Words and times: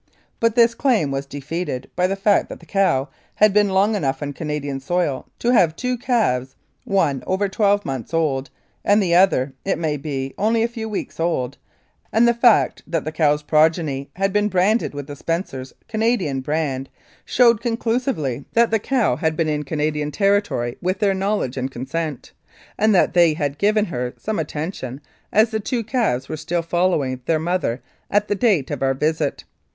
But 0.39 0.55
this 0.55 0.73
claim 0.73 1.11
was 1.11 1.27
defeated 1.27 1.87
by 1.95 2.07
the 2.07 2.15
fact 2.15 2.49
that 2.49 2.59
the 2.59 2.65
cow 2.65 3.09
had 3.35 3.53
been 3.53 3.69
long 3.69 3.93
enough 3.93 4.23
on 4.23 4.33
Canadian 4.33 4.79
soil 4.79 5.27
to 5.37 5.51
have 5.51 5.75
two 5.75 5.95
calves 5.95 6.55
one 6.85 7.23
over 7.27 7.47
twelve 7.47 7.85
months 7.85 8.11
old 8.11 8.49
and 8.83 8.99
the 8.99 9.13
other, 9.13 9.53
it 9.63 9.77
may 9.77 9.97
be, 9.97 10.33
only 10.39 10.63
a 10.63 10.67
few 10.67 10.89
weeks 10.89 11.19
old; 11.19 11.59
and 12.11 12.27
the 12.27 12.33
fact 12.33 12.81
that 12.87 13.05
the 13.05 13.11
cow's 13.11 13.43
pro 13.43 13.69
geny 13.69 14.07
had 14.15 14.33
been 14.33 14.47
branded 14.49 14.95
with 14.95 15.05
the 15.05 15.15
Spencers' 15.15 15.71
Canadian 15.87 16.41
brand 16.41 16.89
showed 17.23 17.61
conclusively 17.61 18.43
that 18.53 18.71
the 18.71 18.79
cow 18.79 19.17
had 19.17 19.37
been 19.37 19.47
in 19.47 19.59
165 19.59 19.61
Mounted 19.61 20.01
Police 20.01 20.01
Life 20.01 20.01
in 20.01 20.79
Canada 20.79 20.79
Canadian 20.79 20.79
territory 20.79 20.79
with 20.81 20.97
their, 20.97 21.13
knowledge 21.13 21.57
and 21.57 21.69
consent, 21.69 22.31
and 22.75 22.95
that 22.95 23.13
they 23.13 23.35
had 23.35 23.59
given 23.59 23.85
her 23.93 24.15
some 24.17 24.39
attention, 24.39 24.99
as 25.31 25.51
the 25.51 25.59
two 25.59 25.83
calves 25.83 26.27
were 26.27 26.35
still 26.35 26.63
following 26.63 27.21
their 27.27 27.37
mother 27.37 27.83
at 28.09 28.27
the 28.27 28.33
date 28.33 28.71
of 28.71 28.81
our 28.81 28.95
visit. 28.95 29.43